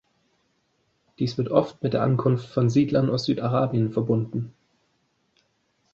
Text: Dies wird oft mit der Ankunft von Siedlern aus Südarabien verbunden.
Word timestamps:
Dies 1.19 1.37
wird 1.37 1.49
oft 1.51 1.83
mit 1.83 1.93
der 1.93 2.01
Ankunft 2.01 2.47
von 2.47 2.71
Siedlern 2.71 3.07
aus 3.11 3.25
Südarabien 3.25 3.91
verbunden. 3.91 4.51